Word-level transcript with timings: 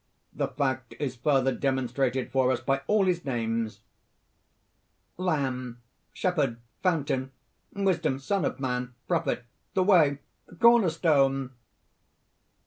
The 0.33 0.47
fact 0.47 0.95
is 0.99 1.15
further 1.15 1.51
demonstrated 1.53 2.31
for 2.31 2.51
us 2.51 2.59
by 2.59 2.81
all 2.87 3.05
his 3.05 3.23
names: 3.23 3.81
lamb, 5.15 5.79
shepherd, 6.11 6.57
fountain, 6.81 7.31
wisdom, 7.73 8.17
son 8.17 8.43
of 8.43 8.59
man, 8.59 8.95
prophet; 9.07 9.45
the 9.75 9.83
way, 9.83 10.17
the 10.47 10.55
corner 10.55 10.89
stone!" 10.89 11.51